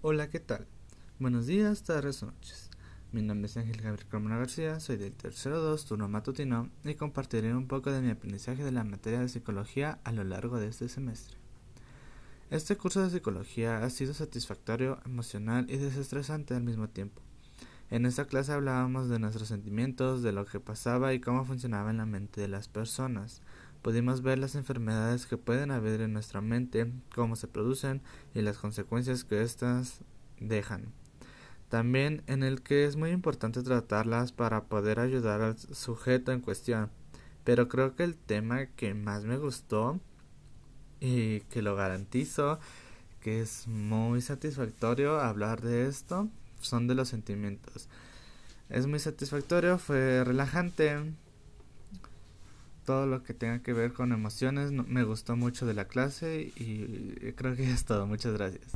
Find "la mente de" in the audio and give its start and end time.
21.96-22.46